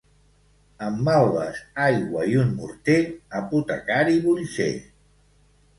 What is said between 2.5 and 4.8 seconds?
morter, apotecari vull ser.